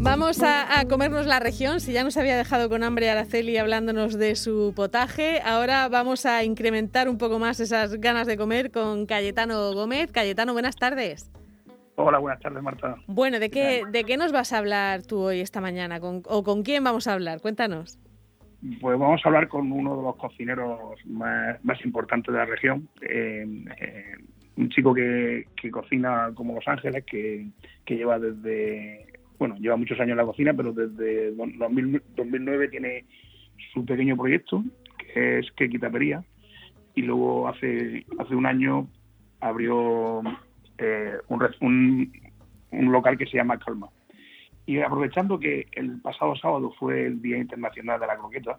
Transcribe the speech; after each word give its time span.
Vamos 0.00 0.42
a, 0.42 0.84
comernos 0.88 1.26
la 1.26 1.38
región. 1.38 1.78
Si 1.78 1.92
ya 1.92 2.02
nos 2.02 2.16
había 2.16 2.36
dejado 2.36 2.68
con 2.68 2.82
hambre 2.82 3.08
Araceli 3.10 3.58
hablándonos 3.58 4.18
de 4.18 4.34
su 4.34 4.72
potaje, 4.74 5.40
ahora 5.44 5.88
vamos 5.88 6.26
a 6.26 6.42
incrementar 6.42 7.08
un 7.08 7.16
poco 7.16 7.38
más 7.38 7.60
esas 7.60 8.00
ganas 8.00 8.26
de 8.26 8.36
comer 8.36 8.72
con 8.72 9.06
Cayetano 9.06 9.72
Gómez. 9.72 10.10
Cayetano, 10.10 10.52
buenas 10.52 10.74
tardes. 10.74 11.30
Hola, 11.94 12.18
buenas 12.18 12.40
tardes, 12.40 12.60
Marta. 12.60 12.96
Bueno, 13.06 13.38
¿de 13.38 13.50
qué, 13.50 13.84
¿de 13.88 14.02
qué 14.02 14.16
nos 14.16 14.32
vas 14.32 14.52
a 14.52 14.58
hablar 14.58 15.02
tú 15.02 15.20
hoy 15.20 15.38
esta 15.38 15.60
mañana? 15.60 16.00
¿O 16.02 16.42
con 16.42 16.64
quién 16.64 16.82
vamos 16.82 17.06
a 17.06 17.12
hablar? 17.12 17.40
Cuéntanos. 17.40 18.00
Pues 18.80 18.98
vamos 18.98 19.20
a 19.22 19.28
hablar 19.28 19.48
con 19.48 19.70
uno 19.70 19.96
de 19.96 20.02
los 20.02 20.16
cocineros 20.16 20.98
más, 21.06 21.84
importantes 21.84 22.32
de 22.32 22.38
la 22.38 22.46
región, 22.46 22.88
eh, 23.02 23.46
eh, 23.78 24.14
un 24.56 24.70
chico 24.70 24.94
que, 24.94 25.46
cocina 25.70 26.30
como 26.34 26.54
Los 26.54 26.66
Ángeles, 26.66 27.04
que, 27.04 27.46
lleva 27.86 28.18
desde 28.18 29.06
bueno, 29.38 29.56
lleva 29.58 29.76
muchos 29.76 29.98
años 30.00 30.12
en 30.12 30.16
la 30.16 30.24
cocina, 30.24 30.54
pero 30.54 30.72
desde 30.72 31.32
2009 31.32 32.68
tiene 32.68 33.04
su 33.72 33.84
pequeño 33.84 34.16
proyecto, 34.16 34.64
que 34.96 35.40
es 35.40 35.52
que 35.52 35.68
y 36.94 37.02
luego 37.02 37.48
hace, 37.48 38.06
hace 38.18 38.34
un 38.34 38.46
año 38.46 38.88
abrió 39.40 40.22
eh, 40.78 41.18
un, 41.28 42.12
un, 42.70 42.92
local 42.92 43.18
que 43.18 43.26
se 43.26 43.36
llama 43.36 43.58
Calma. 43.58 43.88
Y 44.66 44.80
aprovechando 44.80 45.38
que 45.38 45.66
el 45.72 46.00
pasado 46.00 46.34
sábado 46.36 46.72
fue 46.78 47.06
el 47.06 47.20
Día 47.20 47.38
Internacional 47.38 48.00
de 48.00 48.06
la 48.06 48.16
Croqueta, 48.16 48.58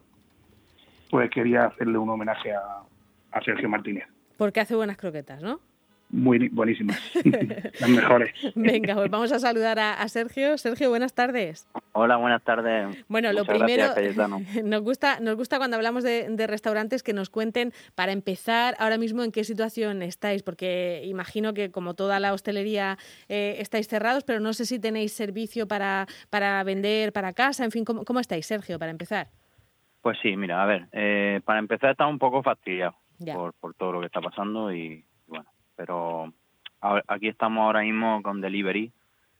pues 1.09 1.29
quería 1.29 1.65
hacerle 1.65 1.97
un 1.97 2.09
homenaje 2.09 2.53
a, 2.53 2.83
a 3.31 3.41
Sergio 3.41 3.69
Martínez. 3.69 4.07
Porque 4.37 4.59
hace 4.59 4.75
buenas 4.75 4.97
croquetas, 4.97 5.41
¿no? 5.41 5.59
Muy 6.09 6.49
buenísimas, 6.49 6.99
las 7.79 7.89
mejores. 7.89 8.33
Venga, 8.55 8.95
pues 8.95 9.09
vamos 9.09 9.31
a 9.31 9.39
saludar 9.39 9.79
a, 9.79 10.07
Sergio. 10.07 10.57
Sergio, 10.57 10.89
buenas 10.89 11.13
tardes. 11.13 11.67
Hola, 11.93 12.17
buenas 12.17 12.43
tardes. 12.43 13.03
Bueno, 13.07 13.33
lo 13.33 13.45
primero, 13.45 13.85
nos 14.63 14.81
gusta, 14.81 15.19
nos 15.19 15.35
gusta 15.35 15.57
cuando 15.57 15.77
hablamos 15.77 16.03
de, 16.03 16.47
restaurantes 16.47 17.03
que 17.03 17.13
nos 17.13 17.29
cuenten, 17.29 17.73
para 17.95 18.11
empezar, 18.11 18.75
ahora 18.79 18.97
mismo 18.97 19.23
en 19.23 19.31
qué 19.31 19.43
situación 19.43 20.01
estáis, 20.03 20.43
porque 20.43 21.01
imagino 21.05 21.53
que 21.53 21.71
como 21.71 21.95
toda 21.95 22.19
la 22.19 22.33
hostelería 22.33 22.97
eh, 23.27 23.55
estáis 23.59 23.87
cerrados, 23.87 24.23
pero 24.23 24.39
no 24.39 24.53
sé 24.53 24.65
si 24.65 24.79
tenéis 24.79 25.13
servicio 25.13 25.67
para, 25.67 26.05
para 26.29 26.63
vender 26.63 27.13
para 27.13 27.33
casa, 27.33 27.65
en 27.65 27.71
fin, 27.71 27.83
¿cómo, 27.83 28.05
cómo 28.05 28.19
estáis, 28.19 28.45
Sergio, 28.45 28.77
para 28.77 28.91
empezar? 28.91 29.27
Pues 30.01 30.19
sí, 30.21 30.37
mira, 30.37 30.61
a 30.61 30.65
ver, 30.67 30.87
eh, 30.91 31.41
para 31.45 31.57
empezar 31.57 31.89
está 31.89 32.05
un 32.05 32.19
poco 32.19 32.43
fastidiado 32.43 32.95
por, 33.33 33.53
por 33.53 33.73
todo 33.73 33.93
lo 33.93 33.99
que 34.01 34.05
está 34.05 34.21
pasando 34.21 34.71
y 34.71 35.03
pero 35.75 36.33
aquí 37.07 37.27
estamos 37.27 37.63
ahora 37.63 37.81
mismo 37.81 38.21
con 38.23 38.41
delivery 38.41 38.91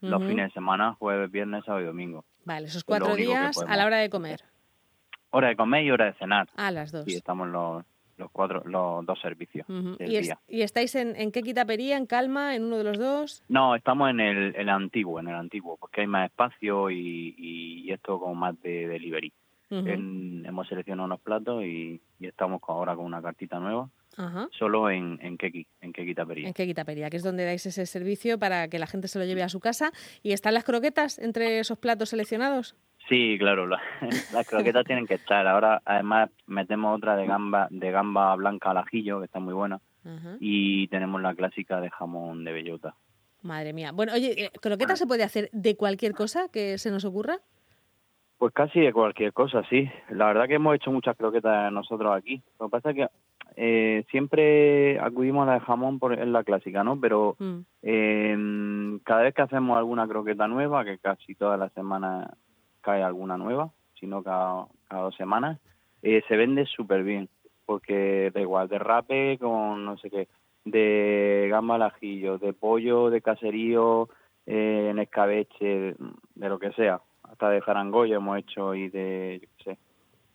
los 0.02 0.24
fines 0.24 0.50
de 0.50 0.52
semana, 0.52 0.94
jueves, 0.94 1.32
viernes, 1.32 1.66
sábado 1.66 1.84
y 1.84 1.88
domingo. 1.88 2.24
Vale, 2.44 2.68
esos 2.68 2.84
cuatro 2.84 3.16
días 3.16 3.58
a 3.68 3.76
la 3.76 3.86
hora 3.86 3.98
de 3.98 4.10
comer. 4.10 4.42
Hora 5.32 5.50
de 5.50 5.56
comer 5.56 5.84
y 5.84 5.92
hora 5.92 6.06
de 6.06 6.14
cenar. 6.14 6.48
A 6.56 6.72
las 6.72 6.92
dos. 6.92 7.06
Sí, 7.06 7.16
estamos 7.16 7.48
los, 7.48 7.84
los 8.18 8.32
cuatro, 8.32 8.64
los 8.66 9.06
dos 9.06 9.20
servicios 9.20 9.66
¿Y, 10.48 10.62
estáis 10.62 10.96
en, 10.96 11.16
en, 11.16 11.32
qué 11.32 11.42
quitapería? 11.42 11.98
¿En 11.98 12.06
Calma? 12.06 12.56
¿En 12.56 12.64
uno 12.64 12.78
de 12.78 12.84
los 12.84 12.98
dos? 12.98 13.44
No, 13.50 13.76
estamos 13.76 14.10
en 14.12 14.20
el, 14.20 14.70
antiguo, 14.70 15.20
en 15.20 15.28
el 15.28 15.36
antiguo, 15.36 15.78
porque 15.78 16.02
hay 16.02 16.08
más 16.08 16.30
espacio 16.30 16.90
y, 16.90 17.36
y, 17.38 17.92
esto 17.92 18.20
como 18.20 18.36
más 18.36 18.62
de 18.62 18.88
delivery. 18.88 19.34
Hemos 19.70 20.68
seleccionado 20.68 21.06
unos 21.06 21.20
platos 21.22 21.64
y, 21.64 22.02
y 22.20 22.28
estamos 22.28 22.62
ahora 22.68 22.96
con 22.96 23.06
una 23.06 23.22
cartita 23.22 23.60
nueva 23.60 23.90
solo 24.52 24.90
en, 24.90 25.20
en 25.22 25.38
Keki, 25.38 25.68
en 25.82 25.94
Keki 25.94 26.16
Tapería. 26.16 26.48
En 26.48 26.54
Keki 26.54 26.74
Tapería, 26.74 27.10
que 27.10 27.18
es 27.18 27.24
donde 27.24 27.46
dais 27.46 27.66
ese 27.66 27.86
servicio 27.86 28.40
para 28.40 28.68
que 28.68 28.80
la 28.80 28.88
gente 28.88 29.08
se 29.08 29.20
lo 29.20 29.26
lleve 29.26 29.44
a 29.44 29.50
su 29.50 29.60
casa. 29.60 29.92
¿Y 30.24 30.32
están 30.32 30.54
las 30.54 30.64
croquetas 30.64 31.20
entre 31.20 31.60
esos 31.60 31.78
platos 31.78 32.10
seleccionados? 32.10 32.76
Sí, 33.10 33.38
claro, 33.38 33.68
las 34.34 34.48
croquetas 34.48 34.86
tienen 34.86 35.06
que 35.06 35.16
estar. 35.16 35.46
Ahora, 35.48 35.82
además, 35.86 36.30
metemos 36.48 36.98
otra 36.98 37.16
de 37.16 37.26
gamba, 37.26 37.68
de 37.70 37.92
gamba 37.92 38.36
blanca 38.36 38.72
al 38.72 38.78
ajillo, 38.78 39.20
que 39.20 39.26
está 39.26 39.40
muy 39.40 39.54
buena. 39.54 39.80
Y 40.40 40.88
tenemos 40.90 41.20
la 41.20 41.34
clásica 41.34 41.82
de 41.82 41.90
jamón 41.90 42.44
de 42.44 42.54
bellota. 42.54 42.96
Madre 43.42 43.74
mía. 43.74 43.92
Bueno, 43.92 44.14
oye, 44.14 44.46
eh, 44.46 44.52
¿croqueta 44.62 44.96
se 44.96 45.08
puede 45.08 45.24
hacer 45.24 45.50
de 45.52 45.76
cualquier 45.76 46.14
cosa 46.14 46.48
que 46.48 46.78
se 46.78 46.92
nos 46.92 47.06
ocurra? 47.06 47.40
Pues 48.38 48.54
casi 48.54 48.82
de 48.82 48.94
cualquier 48.94 49.34
cosa, 49.34 49.64
sí. 49.70 49.90
La 50.10 50.28
verdad 50.28 50.48
que 50.48 50.56
hemos 50.56 50.76
hecho 50.76 50.92
muchas 50.92 51.16
croquetas 51.16 51.72
nosotros 51.72 52.14
aquí. 52.14 52.42
Lo 52.60 52.68
que 52.68 52.72
pasa 52.72 52.90
es 52.90 52.96
que 52.96 53.08
eh, 53.56 54.06
siempre 54.12 55.00
acudimos 55.00 55.44
a 55.44 55.52
la 55.52 55.54
de 55.56 55.60
jamón 55.62 56.00
por 56.00 56.14
es 56.14 56.28
la 56.28 56.44
clásica, 56.44 56.84
¿no? 56.84 57.00
Pero 57.00 57.36
mm. 57.40 58.98
cada 59.04 59.22
vez 59.22 59.34
que 59.34 59.42
hacemos 59.42 59.78
alguna 59.78 60.08
croqueta 60.08 60.48
nueva, 60.48 60.84
que 60.84 60.98
casi 60.98 61.36
todas 61.36 61.58
las 61.58 61.72
semanas 61.74 62.30
cae 62.82 63.02
alguna 63.02 63.38
nueva, 63.38 63.72
sino 64.00 64.22
cada, 64.22 64.66
cada 64.88 65.04
dos 65.04 65.16
semanas, 65.16 65.60
eh, 66.02 66.22
se 66.28 66.36
vende 66.38 66.66
súper 66.66 67.04
bien, 67.04 67.30
porque 67.66 68.32
da 68.34 68.42
igual, 68.42 68.68
de 68.68 68.78
rape 68.78 69.38
con 69.40 69.86
no 69.86 69.98
sé 69.98 70.10
qué, 70.10 70.28
de 70.66 71.48
gamba 71.50 71.76
al 71.76 71.84
ajillo, 71.84 72.38
de 72.38 72.54
pollo, 72.54 73.10
de 73.10 73.22
caserío, 73.22 74.10
eh, 74.46 74.90
en 74.92 75.00
escabeche, 75.00 75.96
de 76.36 76.50
lo 76.50 76.60
que 76.60 76.72
sea, 76.74 77.02
hasta 77.36 77.50
de 77.50 77.62
jarangoyo 77.62 78.16
hemos 78.16 78.40
hecho 78.40 78.74
y 78.74 78.90
de, 78.90 79.40
yo 79.42 79.48
qué 79.58 79.64
sé, 79.64 79.78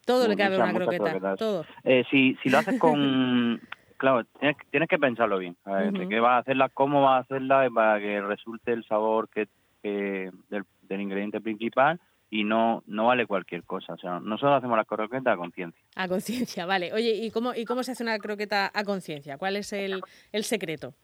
todo 0.04 0.28
le 0.28 0.36
cabe 0.36 0.56
una 0.56 0.74
croqueta, 0.74 1.36
todo. 1.36 1.64
Eh, 1.84 2.04
si, 2.10 2.36
si 2.42 2.50
lo 2.50 2.58
haces 2.58 2.78
con... 2.78 3.60
claro, 3.96 4.24
tienes, 4.38 4.56
tienes 4.70 4.88
que 4.88 4.98
pensarlo 4.98 5.38
bien. 5.38 5.56
A 5.64 5.72
ver, 5.74 5.92
de 5.92 6.08
qué 6.08 6.20
vas 6.20 6.32
a 6.32 6.38
hacerla, 6.38 6.68
cómo 6.68 7.02
vas 7.02 7.18
a 7.18 7.18
hacerla 7.20 7.68
para 7.74 8.00
que 8.00 8.20
resulte 8.20 8.72
el 8.72 8.84
sabor 8.84 9.28
que, 9.28 9.48
del, 9.82 10.64
ingrediente 11.00 11.40
principal 11.40 12.00
y 12.28 12.44
no 12.44 12.82
no 12.86 13.06
vale 13.06 13.26
cualquier 13.26 13.64
cosa. 13.64 13.94
O 13.94 13.98
sea, 13.98 14.20
nosotros 14.20 14.58
hacemos 14.58 14.76
la 14.76 14.84
croqueta 14.84 15.32
a 15.32 15.36
conciencia. 15.36 15.82
A 15.96 16.08
conciencia, 16.08 16.66
vale. 16.66 16.92
Oye, 16.92 17.12
¿y 17.14 17.30
cómo, 17.30 17.54
¿y 17.54 17.64
cómo 17.64 17.82
se 17.82 17.92
hace 17.92 18.02
una 18.02 18.18
croqueta 18.18 18.70
a 18.74 18.84
conciencia? 18.84 19.38
¿Cuál 19.38 19.56
es 19.56 19.72
el, 19.72 20.02
el 20.32 20.44
secreto? 20.44 20.94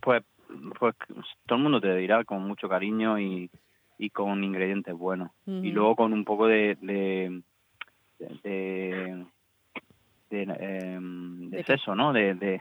Pues, 0.00 0.22
pues 0.78 0.94
todo 1.46 1.56
el 1.56 1.62
mundo 1.62 1.80
te 1.80 1.94
dirá 1.96 2.24
con 2.24 2.46
mucho 2.46 2.68
cariño 2.68 3.18
y, 3.18 3.50
y 3.98 4.10
con 4.10 4.44
ingredientes 4.44 4.94
buenos. 4.94 5.30
Y 5.46 5.70
luego 5.70 5.96
con 5.96 6.12
un 6.12 6.24
poco 6.24 6.46
de, 6.46 6.76
de 6.80 7.42
de, 8.18 9.24
em, 10.30 11.50
de, 11.50 11.64
seso, 11.64 11.94
¿no? 11.94 12.12
De, 12.12 12.34
de, 12.34 12.60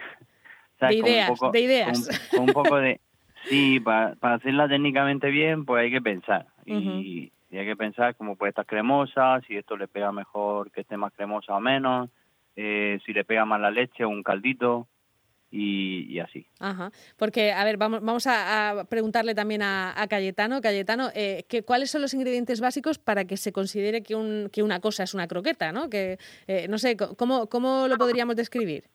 ideas, 0.92 1.30
un 1.30 1.36
poco, 1.36 1.52
de 1.52 1.60
ideas. 1.60 2.34
un 2.38 2.46
poco 2.48 2.78
de... 2.78 3.00
Sí, 3.46 3.80
para, 3.80 4.16
para 4.16 4.36
hacerla 4.36 4.70
técnicamente 4.70 5.30
bien, 5.30 5.66
pues 5.66 5.84
hay 5.84 5.92
que 5.92 6.02
pensar. 6.02 6.48
Y, 6.66 7.32
hay 7.52 7.66
que 7.66 7.76
pensar 7.76 8.16
cómo 8.16 8.36
puede 8.36 8.50
estar 8.50 8.66
cremosa, 8.66 9.40
si 9.42 9.56
esto 9.56 9.78
le 9.78 9.88
pega 9.88 10.12
mejor 10.12 10.72
que 10.72 10.82
esté 10.82 10.98
más 10.98 11.14
cremosa 11.14 11.54
o 11.54 11.60
menos, 11.60 12.10
eh, 12.56 13.00
si 13.06 13.14
le 13.14 13.26
pega 13.26 13.46
más 13.46 13.62
la 13.62 13.70
leche 13.70 14.04
o 14.04 14.10
un 14.10 14.24
caldito 14.24 14.88
y, 15.56 16.20
así. 16.20 16.48
Ajá. 16.60 16.92
Porque, 17.18 17.52
a 17.52 17.64
ver, 17.64 17.78
vamos, 17.78 18.04
vamos 18.04 18.26
a, 18.28 18.86
preguntarle 18.90 19.36
también 19.36 19.62
a, 19.62 19.94
Cayetano. 20.10 20.62
Cayetano, 20.62 21.10
eh, 21.14 21.46
¿cuáles 21.66 21.92
son 21.92 22.02
los 22.02 22.14
ingredientes 22.14 22.60
básicos 22.60 22.98
para 22.98 23.26
que 23.26 23.38
se 23.38 23.54
considere 23.54 24.02
que, 24.02 24.16
un, 24.16 24.50
que 24.52 24.64
una 24.64 24.80
cosa 24.80 25.04
es 25.04 25.14
una 25.14 25.28
croqueta? 25.28 25.72
¿no? 25.72 25.90
Que, 25.90 26.18
eh, 26.48 26.68
no 26.68 26.80
sé, 26.80 26.98
¿cómo, 26.98 27.48
¿cómo 27.50 27.88
lo 27.88 27.98
podríamos 27.98 28.36
describir? 28.36 28.86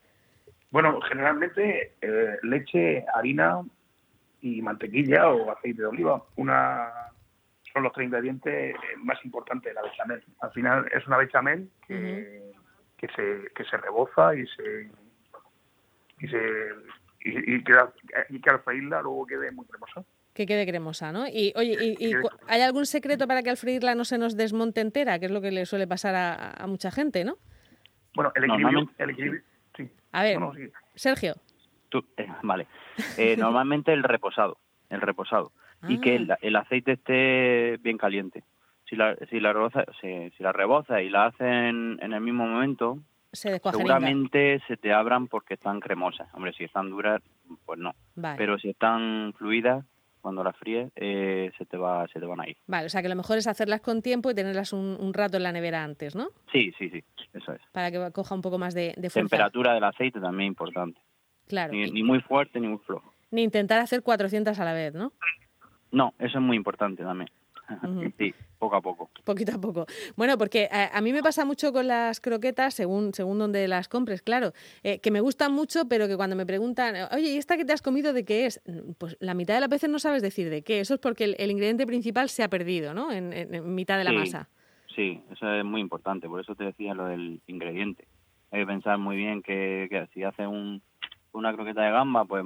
Bueno, 0.70 1.00
generalmente 1.02 1.94
eh, 2.00 2.36
leche, 2.42 3.04
harina 3.14 3.62
y 4.40 4.60
mantequilla 4.60 5.28
o 5.28 5.52
aceite 5.52 5.82
de 5.82 5.86
oliva. 5.86 6.24
Una 6.36 6.90
son 7.72 7.84
los 7.84 7.92
tres 7.92 8.06
ingredientes 8.06 8.74
más 8.98 9.24
importantes 9.24 9.70
de 9.70 9.74
la 9.74 9.82
bechamel. 9.82 10.24
Al 10.40 10.50
final 10.50 10.86
es 10.92 11.06
una 11.06 11.18
bechamel 11.18 11.70
que, 11.86 12.52
que, 12.96 13.06
se, 13.08 13.48
que 13.54 13.64
se 13.64 13.76
reboza 13.76 14.34
y 14.34 14.44
se 14.48 14.90
y, 16.20 16.28
se, 16.28 16.38
y, 17.20 17.62
que, 17.62 17.74
al 18.50 18.60
freírla 18.60 19.02
luego 19.02 19.26
quede 19.26 19.50
muy 19.50 19.66
cremosa. 19.66 20.04
Que 20.34 20.46
quede 20.46 20.66
cremosa, 20.66 21.12
¿no? 21.12 21.26
Y 21.26 21.52
oye, 21.56 21.96
y, 21.98 22.12
¿hay 22.46 22.60
algún 22.60 22.86
secreto 22.86 23.26
para 23.26 23.42
que 23.42 23.50
al 23.50 23.56
freírla 23.56 23.94
no 23.94 24.04
se 24.04 24.18
nos 24.18 24.36
desmonte 24.36 24.80
entera? 24.80 25.18
Que 25.18 25.26
es 25.26 25.32
lo 25.32 25.40
que 25.40 25.50
le 25.50 25.66
suele 25.66 25.86
pasar 25.86 26.14
a, 26.16 26.66
mucha 26.66 26.90
gente, 26.90 27.24
¿no? 27.24 27.36
Bueno, 28.14 28.32
el 28.34 28.44
equilibrio, 28.44 28.90
el 28.98 29.10
equilibrio 29.10 29.42
sí. 29.76 29.90
A 30.12 30.22
ver, 30.22 30.38
Sergio. 30.94 31.34
Eh, 32.16 32.28
vale. 32.42 32.66
Eh, 33.16 33.36
normalmente 33.36 33.92
el 33.92 34.02
reposado, 34.02 34.58
el 34.90 35.00
reposado. 35.00 35.52
Y 35.86 36.00
que 36.00 36.16
el, 36.16 36.30
ah. 36.32 36.58
aceite 36.58 36.92
esté 36.92 37.76
bien 37.76 37.96
caliente. 37.96 38.42
Si 38.88 38.96
la, 38.96 39.14
si 39.30 39.38
la, 39.38 39.52
reboza, 39.52 39.84
si, 40.00 40.32
la 40.40 40.50
reboza 40.50 41.00
y 41.00 41.08
la 41.08 41.26
hacen 41.26 41.98
en 42.02 42.12
el 42.12 42.20
mismo 42.20 42.44
momento, 42.44 42.98
seguramente 43.32 44.60
se 44.66 44.76
te 44.76 44.92
abran 44.92 45.28
porque 45.28 45.54
están 45.54 45.80
cremosas. 45.80 46.28
Hombre, 46.34 46.52
si 46.52 46.64
están 46.64 46.90
duras, 46.90 47.22
pues 47.64 47.78
no. 47.78 47.94
Pero 48.36 48.58
si 48.58 48.70
están 48.70 49.32
fluidas, 49.36 49.84
cuando 50.20 50.42
las 50.44 50.56
fríes, 50.56 50.90
eh, 50.96 51.50
se, 51.56 51.64
te 51.64 51.76
va, 51.76 52.06
se 52.08 52.20
te 52.20 52.26
van 52.26 52.40
a 52.40 52.48
ir. 52.48 52.56
Vale, 52.66 52.86
o 52.86 52.88
sea 52.88 53.02
que 53.02 53.08
lo 53.08 53.16
mejor 53.16 53.38
es 53.38 53.46
hacerlas 53.46 53.80
con 53.80 54.02
tiempo 54.02 54.30
y 54.30 54.34
tenerlas 54.34 54.72
un, 54.72 55.12
rato 55.14 55.36
en 55.36 55.42
la 55.42 55.52
nevera 55.52 55.84
antes, 55.84 56.14
¿no? 56.14 56.28
Sí, 56.52 56.72
sí, 56.78 56.90
sí, 56.90 57.02
eso 57.32 57.52
es. 57.52 57.60
Para 57.72 57.90
que 57.90 58.12
coja 58.12 58.34
un 58.34 58.42
poco 58.42 58.58
más 58.58 58.74
de, 58.74 58.94
de 58.96 59.10
fuerza. 59.10 59.28
Temperatura 59.28 59.74
del 59.74 59.84
aceite 59.84 60.20
también 60.20 60.48
importante. 60.48 61.00
Claro. 61.46 61.72
Ni, 61.72 62.02
muy 62.02 62.20
fuerte 62.20 62.60
ni 62.60 62.68
muy 62.68 62.78
flojo. 62.78 63.12
Ni 63.30 63.42
intentar 63.42 63.80
hacer 63.80 64.02
400 64.02 64.58
a 64.58 64.64
la 64.64 64.72
vez, 64.72 64.94
¿no? 64.94 65.12
No, 65.90 66.12
eso 66.18 66.38
es 66.38 66.44
muy 66.44 66.56
importante 66.56 67.02
también. 67.02 67.30
Sí, 68.16 68.34
poco 68.58 68.76
a 68.76 68.80
poco. 68.80 69.10
Poquito 69.24 69.54
a 69.54 69.60
poco. 69.60 69.86
Bueno, 70.16 70.38
porque 70.38 70.68
a, 70.70 71.00
mí 71.00 71.12
me 71.12 71.22
pasa 71.22 71.44
mucho 71.44 71.72
con 71.72 71.86
las 71.86 72.20
croquetas, 72.20 72.74
según, 72.74 73.12
según 73.12 73.38
donde 73.38 73.68
las 73.68 73.88
compres, 73.88 74.22
claro, 74.22 74.52
eh, 74.82 75.00
que 75.00 75.10
me 75.10 75.20
gustan 75.20 75.52
mucho, 75.52 75.86
pero 75.88 76.08
que 76.08 76.16
cuando 76.16 76.34
me 76.34 76.46
preguntan, 76.46 76.94
oye, 77.12 77.34
¿y 77.34 77.36
esta 77.36 77.56
que 77.56 77.64
te 77.64 77.72
has 77.72 77.82
comido 77.82 78.12
de 78.12 78.24
qué 78.24 78.46
es? 78.46 78.62
Pues 78.98 79.16
la 79.20 79.34
mitad 79.34 79.54
de 79.54 79.60
las 79.60 79.68
veces 79.68 79.90
no 79.90 79.98
sabes 79.98 80.22
decir 80.22 80.48
de 80.50 80.62
qué. 80.62 80.80
Eso 80.80 80.94
es 80.94 81.00
porque 81.00 81.24
el, 81.24 81.50
ingrediente 81.50 81.86
principal 81.86 82.28
se 82.28 82.42
ha 82.42 82.48
perdido, 82.48 82.94
¿no? 82.94 83.12
En, 83.12 83.28
mitad 83.74 83.98
de 83.98 84.04
la 84.04 84.12
masa. 84.12 84.48
Sí, 84.94 85.22
eso 85.30 85.52
es 85.52 85.64
muy 85.64 85.80
importante. 85.80 86.28
Por 86.28 86.40
eso 86.40 86.54
te 86.54 86.64
decía 86.64 86.94
lo 86.94 87.06
del 87.06 87.40
ingrediente. 87.46 88.06
Hay 88.50 88.60
que 88.60 88.66
pensar 88.66 88.98
muy 88.98 89.16
bien 89.16 89.42
que, 89.42 90.08
si 90.14 90.22
haces 90.22 90.46
un, 90.46 90.82
una 91.32 91.52
croqueta 91.52 91.82
de 91.82 91.90
gamba, 91.90 92.24
pues 92.24 92.44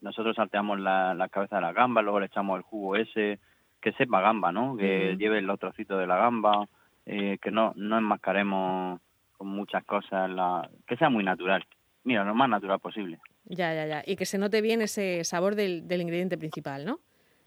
nosotros 0.00 0.34
salteamos 0.34 0.80
la, 0.80 1.14
la 1.14 1.28
cabeza 1.28 1.56
de 1.56 1.62
la 1.62 1.72
gamba, 1.72 2.02
luego 2.02 2.18
le 2.18 2.26
echamos 2.26 2.56
el 2.56 2.62
jugo 2.62 2.96
ese 2.96 3.38
que 3.82 3.92
sepa 3.92 4.20
gamba, 4.20 4.52
¿no? 4.52 4.76
Que 4.76 5.16
lleve 5.18 5.42
los 5.42 5.58
trocitos 5.58 5.98
de 5.98 6.06
la 6.06 6.16
gamba, 6.16 6.66
eh, 7.04 7.38
que 7.42 7.50
no, 7.50 7.72
no 7.76 7.98
enmascaremos 7.98 9.00
con 9.36 9.48
muchas 9.48 9.84
cosas, 9.84 10.30
la... 10.30 10.70
que 10.86 10.96
sea 10.96 11.10
muy 11.10 11.24
natural. 11.24 11.66
Mira, 12.04 12.24
lo 12.24 12.34
más 12.34 12.48
natural 12.48 12.78
posible. 12.78 13.18
Ya, 13.44 13.74
ya, 13.74 13.86
ya. 13.86 14.02
Y 14.06 14.16
que 14.16 14.24
se 14.24 14.38
note 14.38 14.60
bien 14.60 14.82
ese 14.82 15.24
sabor 15.24 15.56
del, 15.56 15.86
del 15.88 16.00
ingrediente 16.00 16.38
principal, 16.38 16.84
¿no? 16.84 17.00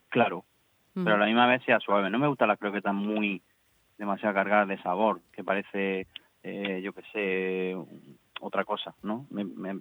Claro. 0.10 0.44
Pero 0.94 1.16
a 1.16 1.18
la 1.18 1.26
misma 1.26 1.48
vez 1.48 1.62
sea 1.64 1.80
suave. 1.80 2.10
No 2.10 2.20
me 2.20 2.28
gusta 2.28 2.48
la 2.48 2.56
croqueta 2.56 2.94
muy 2.94 3.42
demasiado 3.98 4.34
cargada 4.34 4.66
de 4.66 4.82
sabor, 4.82 5.22
que 5.34 5.44
parece, 5.44 6.08
eh, 6.44 6.82
yo 6.82 6.94
qué 6.94 7.02
sé, 7.12 7.76
otra 8.40 8.64
cosa, 8.64 8.96
¿no? 9.04 9.26
Me, 9.30 9.44
me, 9.44 9.74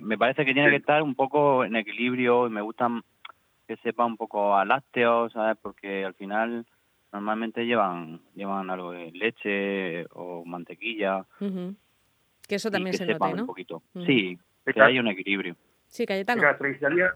me, 0.00 0.18
parece 0.18 0.44
que 0.44 0.52
tiene 0.52 0.68
que 0.68 0.76
estar 0.76 1.02
un 1.02 1.14
poco 1.14 1.64
en 1.64 1.76
equilibrio 1.76 2.46
y 2.46 2.50
me 2.50 2.60
gustan 2.60 3.02
que 3.70 3.76
sepa 3.84 4.04
un 4.04 4.16
poco 4.16 4.56
a 4.56 4.64
lácteos, 4.64 5.32
¿sabes? 5.32 5.56
Porque 5.62 6.04
al 6.04 6.14
final 6.14 6.66
normalmente 7.12 7.64
llevan 7.64 8.20
llevan 8.34 8.68
algo 8.68 8.90
de 8.90 9.12
leche 9.12 10.06
o 10.10 10.44
mantequilla. 10.44 11.24
Que 12.48 12.56
eso 12.56 12.68
también 12.68 12.96
se 12.96 13.06
note, 13.06 13.32
¿no? 13.36 13.42
un 13.42 13.46
poquito. 13.46 13.80
Sí, 14.04 14.36
que 14.66 14.82
haya 14.82 15.00
un 15.00 15.06
equilibrio. 15.06 15.54
Sí, 15.86 16.04
Cayetano. 16.04 16.40
Se 16.40 16.46
caracterizaría, 16.46 17.14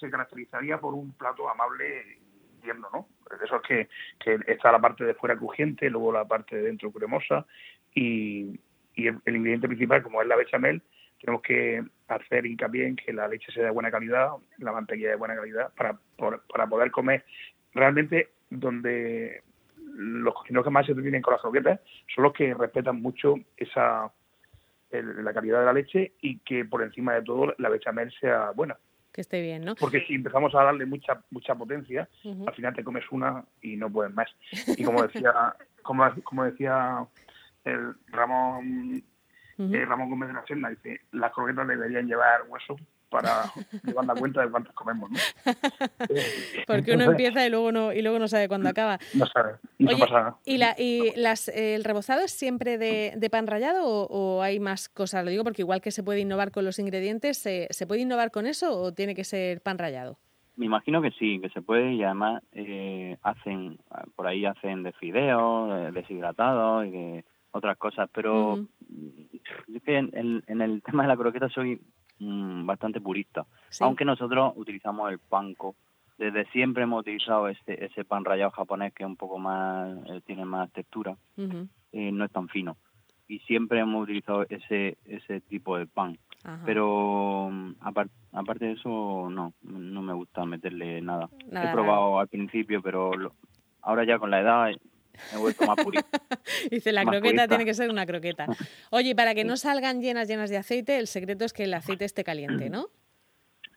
se 0.00 0.10
caracterizaría, 0.10 0.80
por 0.80 0.94
un 0.94 1.12
plato 1.12 1.48
amable 1.48 2.18
tierno, 2.60 2.88
¿no? 2.92 3.06
Eso 3.44 3.54
es 3.54 3.62
que, 3.62 3.88
que 4.18 4.52
está 4.52 4.72
la 4.72 4.80
parte 4.80 5.04
de 5.04 5.14
fuera 5.14 5.36
crujiente, 5.36 5.88
luego 5.90 6.10
la 6.10 6.24
parte 6.24 6.56
de 6.56 6.62
dentro 6.62 6.90
cremosa 6.90 7.46
y, 7.94 8.58
y 8.96 9.06
el, 9.06 9.36
ingrediente 9.36 9.68
principal, 9.68 10.02
como 10.02 10.22
es 10.22 10.26
la 10.26 10.34
bechamel, 10.34 10.82
tenemos 11.20 11.40
que 11.42 11.84
hacer 12.08 12.46
hincapié 12.46 12.86
en 12.86 12.96
que 12.96 13.12
la 13.12 13.28
leche 13.28 13.52
sea 13.52 13.64
de 13.64 13.70
buena 13.70 13.90
calidad, 13.90 14.30
la 14.58 14.72
mantequilla 14.72 15.10
de 15.10 15.16
buena 15.16 15.36
calidad, 15.36 15.72
para, 15.74 15.98
para 16.48 16.66
poder 16.66 16.90
comer 16.90 17.24
realmente 17.74 18.30
donde 18.50 19.42
los 19.76 20.34
cocineros 20.34 20.64
que 20.64 20.70
más 20.70 20.86
se 20.86 20.94
tienen 20.94 21.22
con 21.22 21.32
las 21.32 21.40
croquetas 21.40 21.80
son 22.14 22.24
los 22.24 22.32
que 22.32 22.54
respetan 22.54 23.00
mucho 23.00 23.34
esa 23.56 24.12
la 24.90 25.34
calidad 25.34 25.60
de 25.60 25.66
la 25.66 25.72
leche 25.74 26.12
y 26.22 26.38
que 26.38 26.64
por 26.64 26.82
encima 26.82 27.14
de 27.14 27.22
todo 27.22 27.54
la 27.58 27.68
bechamel 27.68 28.10
sea 28.20 28.52
buena. 28.52 28.78
Que 29.12 29.20
esté 29.20 29.42
bien, 29.42 29.62
¿no? 29.62 29.74
Porque 29.74 30.00
si 30.06 30.14
empezamos 30.14 30.54
a 30.54 30.64
darle 30.64 30.86
mucha 30.86 31.22
mucha 31.30 31.54
potencia, 31.54 32.08
al 32.24 32.54
final 32.54 32.74
te 32.74 32.84
comes 32.84 33.04
una 33.10 33.44
y 33.60 33.76
no 33.76 33.90
puedes 33.90 34.14
más. 34.14 34.28
Y 34.78 34.84
como 34.84 35.02
decía 35.02 35.54
como, 35.82 36.10
como 36.24 36.44
decía 36.44 37.06
el 37.64 37.94
Ramón 38.06 39.02
eh, 39.58 39.84
Ramón 39.84 40.10
Gómez 40.10 40.28
de 40.28 40.34
la 40.34 40.46
Senda 40.46 40.68
dice, 40.70 41.00
las 41.12 41.32
croquetas 41.32 41.66
deberían 41.66 42.06
llevar 42.06 42.42
hueso 42.48 42.76
para 43.08 43.44
llevar 43.84 44.04
la 44.04 44.14
cuenta 44.14 44.42
de 44.42 44.50
cuántas 44.50 44.74
comemos, 44.74 45.10
¿no? 45.10 45.18
Porque 46.66 46.94
uno 46.94 47.04
empieza 47.04 47.44
y 47.46 47.50
luego 47.50 47.72
no 47.72 47.92
y 47.92 48.02
luego 48.02 48.18
no 48.18 48.28
sabe 48.28 48.48
cuándo 48.48 48.68
acaba. 48.68 48.98
No 49.14 49.26
sabe, 49.26 49.54
no 49.78 49.98
pasa 49.98 50.12
nada. 50.12 50.36
¿Y, 50.44 50.58
la, 50.58 50.74
y 50.78 51.12
las, 51.16 51.48
el 51.48 51.84
rebozado 51.84 52.22
es 52.24 52.32
siempre 52.32 52.78
de, 52.78 53.14
de 53.16 53.30
pan 53.30 53.46
rallado 53.46 53.84
o, 53.84 54.42
hay 54.42 54.60
más 54.60 54.88
cosas? 54.88 55.24
Lo 55.24 55.30
digo 55.30 55.44
porque 55.44 55.62
igual 55.62 55.80
que 55.80 55.90
se 55.90 56.02
puede 56.02 56.20
innovar 56.20 56.50
con 56.50 56.64
los 56.64 56.78
ingredientes, 56.78 57.38
¿se, 57.38 57.66
¿se 57.70 57.86
puede 57.86 58.02
innovar 58.02 58.30
con 58.30 58.46
eso 58.46 58.78
o 58.78 58.92
tiene 58.92 59.14
que 59.14 59.24
ser 59.24 59.60
pan 59.60 59.78
rallado? 59.78 60.18
Me 60.56 60.66
imagino 60.66 61.00
que 61.00 61.12
sí, 61.12 61.40
que 61.40 61.50
se 61.50 61.62
puede 61.62 61.92
y 61.94 62.02
además 62.02 62.42
eh, 62.52 63.16
hacen, 63.22 63.78
por 64.16 64.26
ahí 64.26 64.44
hacen 64.44 64.82
de 64.82 64.92
fideos, 64.92 65.94
deshidratados 65.94 66.86
y 66.86 66.90
que 66.90 67.24
otras 67.52 67.78
cosas, 67.78 68.10
pero 68.12 68.66
yo 69.66 69.80
que 69.80 69.96
en, 69.96 70.42
el 70.46 70.82
tema 70.84 71.02
de 71.02 71.08
la 71.08 71.16
croqueta 71.16 71.48
soy 71.48 71.80
mm, 72.18 72.66
bastante 72.66 73.00
purista, 73.00 73.46
aunque 73.80 74.04
nosotros 74.04 74.52
utilizamos 74.56 75.10
el 75.10 75.18
panko. 75.18 75.74
Desde 76.18 76.46
siempre 76.46 76.82
hemos 76.82 77.02
utilizado 77.02 77.46
este, 77.48 77.84
ese 77.84 78.04
pan 78.04 78.24
rallado 78.24 78.50
japonés 78.50 78.92
que 78.92 79.04
es 79.04 79.08
un 79.08 79.16
poco 79.16 79.38
más, 79.38 79.96
eh, 80.08 80.20
tiene 80.26 80.44
más 80.44 80.70
textura, 80.72 81.16
eh, 81.36 82.10
no 82.12 82.24
es 82.24 82.32
tan 82.32 82.48
fino. 82.48 82.76
Y 83.28 83.38
siempre 83.40 83.78
hemos 83.78 84.02
utilizado 84.02 84.44
ese, 84.48 84.98
ese 85.04 85.40
tipo 85.42 85.78
de 85.78 85.86
pan. 85.86 86.18
Pero 86.64 87.50
mm, 87.52 87.74
aparte 88.32 88.64
de 88.64 88.72
eso, 88.72 89.28
no, 89.30 89.52
no 89.62 90.02
me 90.02 90.12
gusta 90.12 90.44
meterle 90.44 91.00
nada. 91.02 91.28
He 91.50 91.72
probado 91.72 92.18
al 92.18 92.28
principio, 92.28 92.80
pero 92.82 93.12
ahora 93.82 94.04
ya 94.04 94.18
con 94.18 94.30
la 94.30 94.40
edad 94.40 94.70
me 95.32 95.38
he 95.38 95.40
vuelto 95.40 95.66
más 95.66 95.76
purista. 95.76 96.20
Dice, 96.70 96.92
la 96.92 97.04
croqueta 97.04 97.48
tiene 97.48 97.64
que 97.64 97.74
ser 97.74 97.90
una 97.90 98.06
croqueta. 98.06 98.46
Oye, 98.90 99.14
para 99.14 99.34
que 99.34 99.44
no 99.44 99.56
salgan 99.56 100.00
llenas, 100.00 100.28
llenas 100.28 100.50
de 100.50 100.56
aceite, 100.56 100.98
el 100.98 101.06
secreto 101.06 101.44
es 101.44 101.52
que 101.52 101.64
el 101.64 101.74
aceite 101.74 102.04
esté 102.04 102.24
caliente, 102.24 102.70
¿no? 102.70 102.86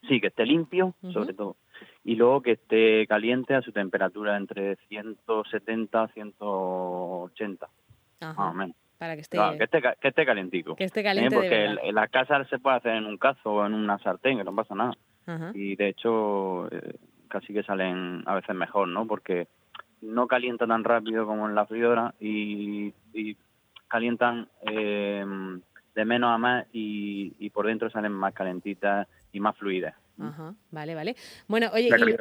Sí, 0.08 0.20
que 0.20 0.28
esté 0.28 0.46
limpio, 0.46 0.96
sobre 1.14 1.34
todo. 1.34 1.58
Y 2.04 2.16
luego 2.16 2.42
que 2.42 2.54
esté 2.54 3.06
caliente 3.08 3.54
a 3.54 3.62
su 3.62 3.72
temperatura 3.72 4.36
entre 4.36 4.76
170 4.88 6.10
y 6.10 6.14
180. 6.14 7.70
Más 8.22 8.38
o 8.38 8.54
menos. 8.54 8.76
Para 8.98 9.16
que 9.16 9.22
esté... 9.22 9.38
que, 9.58 9.64
esté 9.64 9.82
que 10.00 10.08
esté 10.08 10.26
calientico. 10.26 10.76
Que 10.76 10.84
esté 10.84 11.04
caliente 11.04 11.36
Porque 11.36 11.66
en 11.66 11.96
la 11.96 12.08
casa 12.08 12.44
se 12.46 12.60
puede 12.60 12.78
hacer 12.78 12.96
en 12.96 13.06
un 13.06 13.18
cazo 13.18 13.52
o 13.52 13.66
en 13.66 13.74
una 13.74 13.98
sartén, 14.00 14.38
que 14.38 14.44
no 14.44 14.56
pasa 14.56 14.76
nada. 14.76 14.94
Y 15.54 15.76
de 15.76 15.88
hecho, 15.88 16.68
eh, 16.72 16.96
casi 17.28 17.54
que 17.54 17.64
salen 17.64 18.24
a 18.26 18.36
veces 18.36 18.56
mejor, 18.56 18.88
¿no? 18.90 19.08
Porque 19.08 19.48
no 20.02 20.28
calienta 20.28 20.68
tan 20.68 20.84
rápido 20.84 21.26
como 21.26 21.48
en 21.48 21.56
la 21.56 21.66
freidora 21.66 22.14
y, 22.20 22.94
calientan 23.88 24.48
eh, 24.72 25.26
de 25.96 26.06
menos 26.06 26.34
a 26.34 26.38
más 26.38 26.66
y, 26.72 27.50
por 27.50 27.68
dentro 27.68 27.90
salen 27.90 28.14
más 28.14 28.34
calentitas 28.34 29.08
y 29.34 29.40
más 29.40 29.58
fluidas. 29.58 29.96
Ajá, 30.20 30.54
vale, 30.70 30.96
vale. 30.96 31.16
Bueno, 31.48 31.70
oye, 31.74 31.90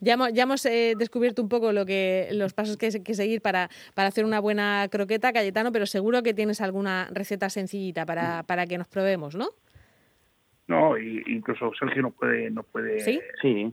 ya, 0.00 0.14
hemos, 0.14 0.66
eh, 0.66 0.94
descubierto 0.98 1.40
un 1.40 1.48
poco 1.48 1.72
lo 1.72 1.86
que 1.86 2.28
los 2.32 2.52
pasos 2.52 2.76
que, 2.76 2.90
que 3.02 3.14
seguir 3.14 3.40
para, 3.40 3.70
para 3.94 4.08
hacer 4.08 4.24
una 4.24 4.40
buena 4.40 4.88
croqueta, 4.90 5.32
Cayetano, 5.32 5.72
pero 5.72 5.86
seguro 5.86 6.22
que 6.22 6.34
tienes 6.34 6.60
alguna 6.60 7.08
receta 7.12 7.48
sencillita 7.48 8.04
para, 8.04 8.42
para 8.42 8.66
que 8.66 8.76
nos 8.76 8.88
probemos, 8.88 9.34
¿no? 9.34 9.50
No, 10.66 10.98
incluso 10.98 11.72
Sergio 11.78 12.02
nos 12.02 12.14
puede, 12.14 12.50
nos 12.50 12.66
puede 12.66 13.00
¿Sí? 13.00 13.20
Sí 13.40 13.72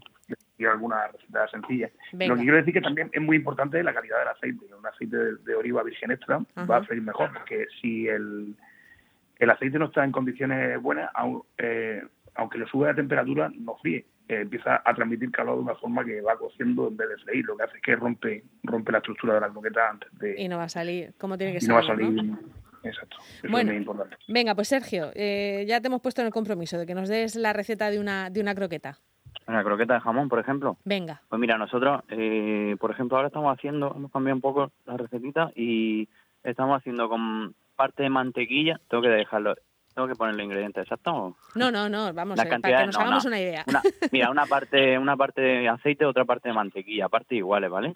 y 0.57 0.65
alguna 0.65 1.07
receta 1.07 1.47
sencilla. 1.47 1.89
Lo 2.11 2.35
que 2.35 2.41
quiero 2.41 2.57
decir 2.57 2.73
que 2.73 2.81
también 2.81 3.09
es 3.13 3.21
muy 3.21 3.37
importante 3.37 3.81
la 3.81 3.93
calidad 3.93 4.19
del 4.19 4.27
aceite. 4.27 4.65
Un 4.77 4.85
aceite 4.85 5.17
de, 5.17 5.55
oliva 5.55 5.83
virgen 5.83 6.11
extra 6.11 6.41
va 6.69 6.77
a 6.77 6.83
freír 6.83 7.01
mejor, 7.01 7.31
porque 7.33 7.65
si 7.81 8.07
el, 8.07 8.55
el 9.39 9.49
aceite 9.49 9.79
no 9.79 9.85
está 9.85 10.03
en 10.03 10.11
condiciones 10.11 10.81
buenas, 10.81 11.09
eh, 11.57 12.03
aunque 12.35 12.57
le 12.57 12.67
sube 12.67 12.87
la 12.87 12.95
temperatura, 12.95 13.49
no 13.57 13.75
fríe. 13.77 14.05
Eh, 14.27 14.41
empieza 14.41 14.81
a 14.85 14.93
transmitir 14.93 15.31
calor 15.31 15.55
de 15.55 15.63
una 15.63 15.75
forma 15.75 16.05
que 16.05 16.21
va 16.21 16.37
cociendo 16.37 16.87
en 16.89 16.97
vez 16.97 17.09
de 17.09 17.17
freír. 17.17 17.45
Lo 17.45 17.57
que 17.57 17.63
hace 17.63 17.77
es 17.77 17.81
que 17.81 17.95
rompe 17.95 18.43
rompe 18.63 18.91
la 18.91 18.99
estructura 18.99 19.33
de 19.35 19.41
la 19.41 19.49
croqueta 19.49 19.89
antes 19.89 20.09
de... 20.19 20.39
Y 20.39 20.47
no 20.47 20.57
va 20.57 20.65
a 20.65 20.69
salir 20.69 21.13
como 21.17 21.35
tiene 21.35 21.53
que 21.53 21.61
salir. 21.61 21.69
no 21.69 21.75
va 21.75 21.81
a 21.81 21.97
salir... 21.97 22.37
Exacto. 22.83 23.17
bueno, 23.49 23.71
es 23.71 23.75
muy 23.75 23.77
importante. 23.77 24.15
Venga, 24.27 24.55
pues 24.55 24.67
Sergio, 24.67 25.11
eh, 25.13 25.65
ya 25.67 25.81
te 25.81 25.87
hemos 25.87 26.01
puesto 26.01 26.21
en 26.21 26.27
el 26.27 26.33
compromiso 26.33 26.77
de 26.77 26.85
que 26.85 26.95
nos 26.95 27.09
des 27.09 27.35
la 27.35 27.53
receta 27.53 27.89
de 27.89 27.99
una, 27.99 28.29
de 28.29 28.39
una 28.39 28.55
croqueta. 28.55 28.99
Una 29.49 29.63
croqueta 29.63 29.95
de 29.95 29.99
jamón, 29.99 30.29
por 30.29 30.37
ejemplo. 30.37 30.77
Venga. 30.85 31.21
Pues 31.27 31.39
mira, 31.39 31.57
nosotros, 31.57 32.03
eh, 32.09 32.75
por 32.79 32.91
ejemplo, 32.91 33.17
ahora 33.17 33.29
estamos 33.29 33.51
haciendo, 33.51 33.91
hemos 33.95 34.11
cambiado 34.11 34.35
un 34.35 34.41
poco 34.41 34.71
la 34.85 34.95
recetita 34.95 35.51
y 35.55 36.07
estamos 36.43 36.77
haciendo 36.77 37.09
con 37.09 37.55
parte 37.75 38.03
de 38.03 38.09
mantequilla. 38.09 38.79
Tengo 38.87 39.01
que 39.01 39.09
dejarlo, 39.09 39.55
tengo 39.95 40.07
que 40.07 40.13
poner 40.13 40.35
los 40.35 40.43
ingredientes 40.43 40.83
exactos. 40.83 41.33
No, 41.55 41.71
no, 41.71 41.89
no, 41.89 42.13
vamos, 42.13 42.39
a 42.39 42.43
eh, 42.43 42.59
para 42.61 42.81
que 42.81 42.85
nos 42.85 42.97
hagamos 42.97 43.25
una 43.25 43.39
idea. 43.39 43.65
mira, 44.11 44.29
una 44.29 44.45
parte, 44.45 44.99
una 44.99 45.17
parte 45.17 45.41
de 45.41 45.67
aceite, 45.67 46.05
otra 46.05 46.25
parte 46.25 46.49
de 46.49 46.53
mantequilla, 46.53 47.09
parte 47.09 47.33
iguales, 47.33 47.71
¿vale? 47.71 47.93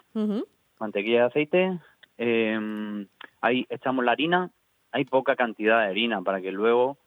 Mantequilla 0.80 1.20
de 1.20 1.26
aceite. 1.28 1.80
Eh, 2.18 3.06
ahí 3.42 3.68
echamos 3.70 4.04
la 4.04 4.14
harina. 4.14 4.50
Hay 4.92 5.06
poca 5.06 5.36
cantidad 5.36 5.82
de 5.82 5.92
harina 5.92 6.20
para 6.24 6.42
que 6.42 6.52
luego 6.52 6.98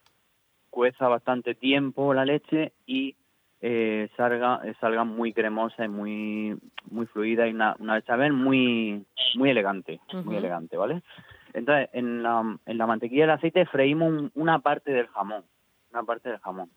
cueza 0.70 1.08
bastante 1.08 1.56
tiempo 1.56 2.14
la 2.14 2.24
leche 2.24 2.72
y 2.86 3.16
eh, 3.68 4.08
salga 4.16 4.60
eh, 4.64 4.74
salga 4.80 5.02
muy 5.02 5.32
cremosa 5.32 5.84
y 5.84 5.88
muy 5.88 6.56
muy 6.88 7.06
fluida 7.06 7.48
y 7.48 7.52
una, 7.52 7.74
una 7.80 7.94
bechamel 7.94 8.32
muy 8.32 9.04
muy 9.34 9.50
elegante 9.50 10.00
muy 10.24 10.36
elegante 10.36 10.76
vale 10.76 11.02
entonces 11.52 11.88
en 11.92 12.22
la, 12.22 12.58
en 12.64 12.78
la 12.78 12.86
mantequilla 12.86 13.22
del 13.22 13.30
aceite 13.30 13.66
freímos 13.66 14.30
una 14.34 14.60
parte 14.60 14.92
del 14.92 15.08
jamón 15.08 15.42
una 15.90 16.02
parte 16.04 16.28
del 16.28 16.38
jamón. 16.40 16.70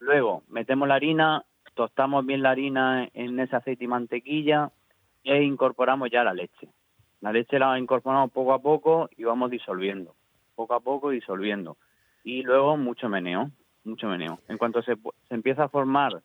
Luego 0.00 0.42
metemos 0.48 0.88
la 0.88 0.96
harina 0.96 1.44
tostamos 1.74 2.26
bien 2.26 2.42
la 2.42 2.50
harina 2.50 3.08
en 3.14 3.38
ese 3.40 3.56
aceite 3.56 3.84
y 3.84 3.88
mantequilla 3.88 4.70
e 5.24 5.42
incorporamos 5.42 6.10
ya 6.10 6.24
la 6.24 6.34
leche. 6.34 6.68
La 7.20 7.32
leche 7.32 7.58
la 7.58 7.78
incorporamos 7.78 8.30
poco 8.30 8.52
a 8.52 8.58
poco 8.58 9.08
y 9.16 9.24
vamos 9.24 9.50
disolviendo 9.50 10.14
poco 10.54 10.74
a 10.74 10.80
poco 10.80 11.10
disolviendo. 11.10 11.76
Y 12.24 12.42
luego 12.42 12.76
mucho 12.76 13.08
meneo 13.08 13.50
mucho 13.86 14.08
meneo. 14.08 14.40
En 14.48 14.58
cuanto 14.58 14.82
se, 14.82 14.96
se 15.28 15.34
empieza 15.34 15.64
a 15.64 15.68
formar 15.68 16.22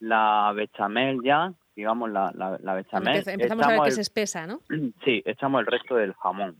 la 0.00 0.52
bechamel 0.54 1.20
ya, 1.22 1.52
digamos 1.76 2.10
la, 2.10 2.32
la, 2.34 2.74
bechamel... 2.74 3.22
empezamos 3.26 3.66
a 3.66 3.70
ver 3.70 3.80
que 3.82 3.90
se 3.92 4.00
espesa, 4.00 4.46
¿no? 4.46 4.60
Sí, 5.04 5.22
echamos 5.24 5.60
el 5.60 5.66
resto 5.66 5.94
del 5.96 6.14
jamón. 6.14 6.56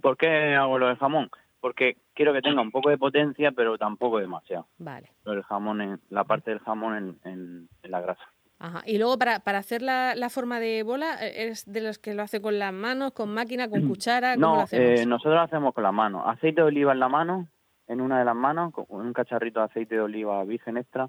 ¿Por 0.00 0.16
qué 0.16 0.54
hago 0.54 0.78
lo 0.78 0.88
del 0.88 0.96
jamón? 0.96 1.30
Porque 1.60 1.96
quiero 2.14 2.32
que 2.32 2.42
tenga 2.42 2.60
un 2.60 2.72
poco 2.72 2.90
de 2.90 2.98
potencia, 2.98 3.52
pero 3.52 3.78
tampoco 3.78 4.18
demasiado. 4.18 4.66
Vale. 4.78 5.12
El 5.24 5.44
jamón, 5.44 5.80
en, 5.80 6.00
la 6.10 6.24
parte 6.24 6.50
del 6.50 6.58
jamón 6.58 7.20
en, 7.24 7.68
la 7.84 8.00
grasa. 8.00 8.22
Ajá. 8.58 8.82
Y 8.84 8.98
luego 8.98 9.16
para, 9.18 9.40
para 9.40 9.58
hacer 9.58 9.82
la, 9.82 10.14
la, 10.16 10.28
forma 10.28 10.60
de 10.60 10.82
bola, 10.82 11.16
¿eres 11.20 11.70
de 11.70 11.80
los 11.80 11.98
que 11.98 12.14
lo 12.14 12.22
hace 12.22 12.40
con 12.40 12.58
las 12.58 12.72
manos, 12.72 13.12
con 13.12 13.32
máquina, 13.32 13.68
con 13.68 13.82
cuchara? 13.88 14.34
¿Cómo 14.34 14.46
no, 14.46 14.54
lo 14.56 14.60
hacemos? 14.62 15.00
Eh, 15.00 15.06
nosotros 15.06 15.34
lo 15.34 15.40
hacemos 15.40 15.74
con 15.74 15.84
las 15.84 15.94
manos. 15.94 16.24
Aceite 16.26 16.62
de 16.62 16.66
oliva 16.66 16.92
en 16.92 17.00
la 17.00 17.08
mano, 17.08 17.48
en 17.92 18.00
una 18.00 18.18
de 18.18 18.24
las 18.24 18.34
manos 18.34 18.72
con 18.72 18.86
un 18.88 19.12
cacharrito 19.12 19.60
de 19.60 19.66
aceite 19.66 19.94
de 19.96 20.00
oliva 20.00 20.42
virgen 20.44 20.76
extra 20.78 21.08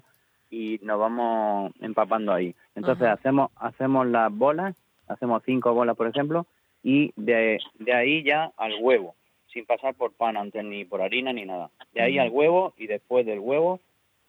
y 0.50 0.78
nos 0.82 1.00
vamos 1.00 1.72
empapando 1.80 2.32
ahí. 2.32 2.54
Entonces 2.74 3.08
hacemos 3.08 3.50
hacemos 3.56 4.06
las 4.06 4.32
bolas, 4.32 4.76
hacemos 5.08 5.42
cinco 5.44 5.72
bolas 5.72 5.96
por 5.96 6.06
ejemplo 6.06 6.46
y 6.82 7.12
de, 7.16 7.58
de 7.78 7.94
ahí 7.94 8.22
ya 8.22 8.52
al 8.56 8.74
huevo, 8.80 9.14
sin 9.52 9.64
pasar 9.64 9.94
por 9.94 10.12
pan 10.12 10.36
antes 10.36 10.62
ni 10.64 10.84
por 10.84 11.00
harina 11.00 11.32
ni 11.32 11.46
nada. 11.46 11.70
De 11.92 12.02
ahí 12.02 12.18
al 12.18 12.30
huevo 12.30 12.74
y 12.76 12.86
después 12.86 13.24
del 13.24 13.38
huevo 13.38 13.80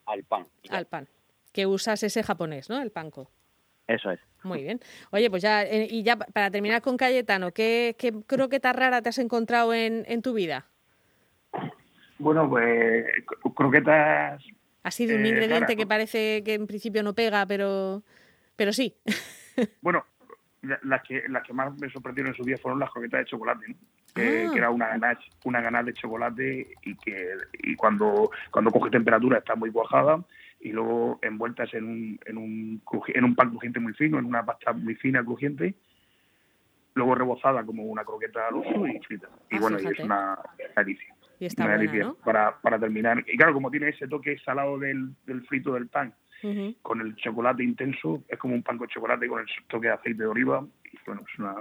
al 0.06 0.24
pan. 0.24 0.46
Al 0.70 0.86
pan. 0.86 1.08
Que 1.52 1.66
usas 1.66 2.04
ese 2.04 2.24
japonés, 2.24 2.70
¿no? 2.70 2.82
El 2.82 2.92
panko. 2.92 3.28
Eso 3.88 4.12
es. 4.12 4.20
Muy 4.44 4.64
bien. 4.64 4.80
Oye, 5.12 5.30
pues 5.30 5.44
ya, 5.44 5.64
eh, 5.64 5.88
y 5.90 6.04
ya 6.04 6.16
para 6.16 6.50
terminar 6.50 6.82
con 6.82 6.98
Cayetano, 6.98 7.52
¿qué, 7.52 7.96
qué 8.00 8.14
croqueta 8.26 8.74
rara 8.74 9.02
te 9.02 9.10
has 9.10 9.18
encontrado 9.20 9.74
en, 9.74 10.06
en 10.08 10.22
tu 10.22 10.34
vida? 10.34 10.66
Bueno, 12.18 12.50
pues 12.50 13.06
croquetas. 13.56 14.44
Ha 14.84 14.92
sido 14.92 15.18
un 15.18 15.26
eh, 15.26 15.30
ingrediente 15.30 15.76
que 15.76 15.88
parece 15.88 16.44
que 16.44 16.54
en 16.54 16.68
principio 16.68 17.04
no 17.04 17.14
pega, 17.14 17.46
pero, 17.46 18.04
pero 18.56 18.72
sí. 18.72 18.96
bueno, 19.82 20.06
las 20.84 21.04
que, 21.04 21.24
las 21.28 21.44
que 21.44 21.54
más 21.54 21.76
me 21.80 21.90
sorprendieron 21.90 22.34
en 22.34 22.38
su 22.38 22.44
día 22.44 22.58
fueron 22.58 22.80
las 22.80 22.92
croquetas 22.92 23.22
de 23.22 23.26
chocolate, 23.26 23.68
¿no? 23.68 23.76
que, 24.16 24.48
ah. 24.48 24.54
era 24.56 24.70
una 24.70 24.88
ganache, 24.88 25.30
una 25.44 25.62
ganache 25.62 25.92
de 25.92 25.94
chocolate 25.94 26.68
y 26.84 26.96
que 26.96 27.34
y 27.54 27.76
cuando, 27.76 28.32
cuando 28.50 28.72
coge 28.72 28.90
temperatura 28.90 29.40
está 29.40 29.56
muy 29.56 29.72
cuajada 29.72 30.24
y 30.62 30.72
luego 30.72 31.20
envueltas 31.22 31.74
en 31.74 31.84
un, 31.84 32.20
en 32.26 32.38
un, 32.38 32.82
en 33.08 33.24
un 33.24 33.36
pan 33.36 33.50
crujiente 33.50 33.80
muy 33.80 33.94
fino, 33.94 34.18
en 34.18 34.26
una 34.26 34.46
pasta 34.46 34.74
muy 34.74 34.96
fina 34.96 35.24
crujiente, 35.24 35.76
luego 36.96 37.14
rebozada 37.14 37.64
como 37.64 37.84
una 37.84 38.04
croqueta 38.04 38.48
al 38.48 38.56
uso 38.56 38.88
y 38.88 39.00
frita. 39.00 39.28
Y 39.52 39.58
ah, 39.58 39.60
bueno, 39.60 39.78
y 39.80 39.86
es 39.86 40.00
una 40.00 40.40
delicia. 40.76 41.15
Y 41.40 41.46
está 41.46 41.66
buena, 41.66 42.14
para, 42.24 42.60
para 42.62 42.80
terminar. 42.80 43.24
Y 43.28 43.38
claro, 43.38 43.54
como 43.54 43.70
tiene 43.70 43.90
ese 43.90 44.08
toque 44.08 44.38
salado 44.40 44.80
del, 44.80 45.10
del 45.26 45.46
frito 45.46 45.74
del 45.74 45.88
pan, 45.88 46.14
con 46.82 47.02
el 47.02 47.16
chocolate 47.16 47.64
intenso, 47.64 48.24
es 48.28 48.38
como 48.38 48.54
un 48.54 48.62
pan 48.62 48.78
con 48.78 48.88
chocolate 48.88 49.28
con 49.28 49.40
el 49.40 49.48
toque 49.68 49.88
de 49.88 49.94
aceite 49.94 50.24
de 50.24 50.30
oliva. 50.30 50.66
Y 50.92 50.98
bueno, 51.06 51.24
es 51.28 51.40
una, 51.40 51.56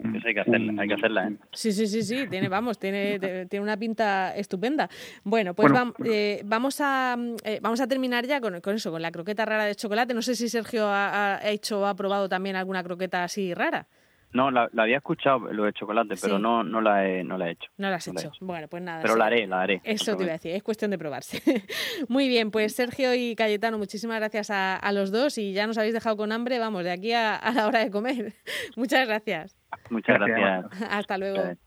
hay 0.00 0.34
que 0.34 0.40
hacerla, 0.40 0.82
hay 0.82 0.88
que 0.88 0.94
hacerla, 0.94 1.28
¿eh? 1.28 1.36
Sí, 1.52 1.72
sí, 1.72 1.86
sí, 1.86 2.02
sí, 2.02 2.26
tiene, 2.28 2.48
vamos, 2.48 2.78
tiene, 2.78 3.18
tiene 3.50 3.62
una 3.62 3.76
pinta 3.76 4.34
estupenda. 4.36 4.88
Bueno, 5.24 5.54
pues 5.54 5.72
eh, 6.04 6.42
vamos, 6.44 6.80
a, 6.80 7.16
eh, 7.44 7.58
vamos 7.60 7.80
a 7.80 7.88
terminar 7.88 8.26
ya 8.26 8.40
con, 8.40 8.60
con, 8.60 8.76
eso, 8.76 8.92
con 8.92 9.02
la 9.02 9.10
croqueta 9.10 9.44
rara 9.44 9.64
de 9.64 9.74
chocolate. 9.74 10.14
No 10.14 10.22
sé 10.22 10.36
si 10.36 10.48
Sergio 10.48 10.86
ha, 10.86 11.36
ha 11.36 11.50
hecho 11.50 11.80
o 11.80 11.86
ha 11.86 11.96
probado 11.96 12.28
también 12.28 12.54
alguna 12.54 12.84
croqueta 12.84 13.24
así 13.24 13.54
rara. 13.54 13.88
No, 14.32 14.50
la, 14.50 14.68
había 14.76 14.98
escuchado 14.98 15.52
lo 15.52 15.64
de 15.64 15.72
chocolate, 15.72 16.14
pero 16.20 16.38
no, 16.38 16.62
no, 16.62 16.80
la 16.80 17.08
he, 17.08 17.24
no 17.24 17.38
la 17.38 17.48
he 17.48 17.52
hecho. 17.52 17.70
No 17.78 17.88
la 17.88 17.96
has 17.96 18.08
hecho. 18.08 18.30
Bueno, 18.40 18.68
pues 18.68 18.82
nada. 18.82 19.02
Pero 19.02 19.16
la 19.16 19.26
haré, 19.26 19.46
la 19.46 19.62
haré. 19.62 19.80
Eso 19.84 20.16
te 20.16 20.24
iba 20.24 20.32
a 20.32 20.36
decir, 20.36 20.52
es 20.54 20.62
cuestión 20.62 20.90
de 20.90 20.98
probarse. 20.98 21.42
Muy 22.08 22.28
bien, 22.28 22.50
pues 22.50 22.74
Sergio 22.74 23.14
y 23.14 23.34
Cayetano, 23.34 23.78
muchísimas 23.78 24.18
gracias 24.18 24.50
a, 24.50 24.92
los 24.92 25.10
dos 25.10 25.38
y 25.38 25.52
ya 25.52 25.66
nos 25.66 25.78
habéis 25.78 25.94
dejado 25.94 26.16
con 26.16 26.32
hambre, 26.32 26.58
vamos, 26.58 26.84
de 26.84 26.90
aquí 26.90 27.12
a, 27.12 27.40
la 27.54 27.66
hora 27.66 27.80
de 27.80 27.90
comer. 27.90 28.34
Muchas 28.76 29.06
gracias. 29.06 29.56
Muchas 29.90 30.18
gracias. 30.18 30.82
Hasta 30.90 31.18
luego. 31.18 31.58